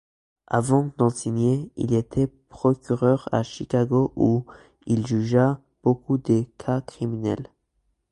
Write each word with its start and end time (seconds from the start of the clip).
Avant 0.47 0.91
d'enseigner, 0.97 1.69
il 1.75 1.93
était 1.93 2.25
procureur 2.25 3.29
à 3.31 3.43
Chicago 3.43 4.11
où 4.15 4.47
il 4.87 5.05
jugea 5.05 5.61
beaucoup 5.83 6.17
de 6.17 6.43
cas 6.57 6.81
criminels. 6.81 7.47